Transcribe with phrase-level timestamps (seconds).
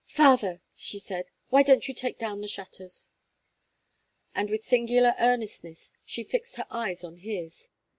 [0.07, 3.11] "Father!" she said, "why don't you take down the shutters?"
[4.33, 7.69] And with singular earnestness she fixed her eyes on his.